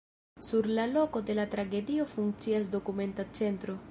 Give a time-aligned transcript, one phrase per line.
[0.45, 3.81] Sur la loko de la tragedio funkcias dokumenta centro.